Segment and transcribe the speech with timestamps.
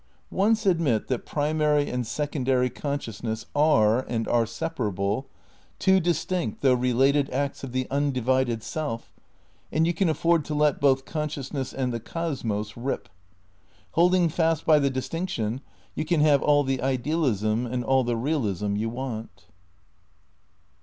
[0.31, 5.27] Once admit that primary and secondary conscious ness are, and are separable,
[5.77, 9.13] two distinct though related acts of the undivided self,
[9.71, 13.09] and you can afford to let both consciousness and the cosmos rip.
[13.91, 15.61] Holding fast by the distinction,
[15.93, 19.45] you can have all the idealism and all the realism you want.